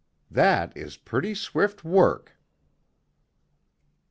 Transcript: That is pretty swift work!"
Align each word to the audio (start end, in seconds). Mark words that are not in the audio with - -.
That 0.31 0.75
is 0.75 0.97
pretty 0.97 1.35
swift 1.35 1.83
work!" 1.83 2.35